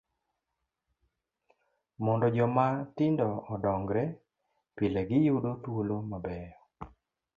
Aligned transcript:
Mondo 2.05 2.27
joma 2.37 2.65
tindo 2.97 3.27
odongre, 3.53 4.03
pile 4.75 5.01
giyudo 5.09 5.51
thuolo 5.63 5.95
mabeyo. 6.09 6.57